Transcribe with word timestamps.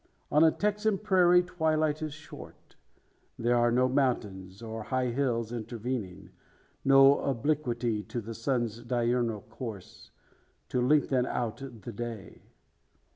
On 0.31 0.43
a 0.43 0.49
Texan 0.49 0.97
prairie 0.97 1.43
twilight 1.43 2.01
is 2.01 2.15
short. 2.15 2.75
There 3.37 3.55
are 3.55 3.71
no 3.71 3.87
mountains, 3.87 4.63
or 4.63 4.81
high 4.85 5.11
hills 5.11 5.51
intervening, 5.53 6.31
no 6.83 7.19
obliquity 7.19 8.03
in 8.11 8.25
the 8.25 8.33
sun's 8.33 8.81
diurnal 8.81 9.41
course, 9.41 10.09
to 10.69 10.81
lengthen 10.81 11.27
out 11.27 11.57
the 11.83 11.91
day. 11.91 12.41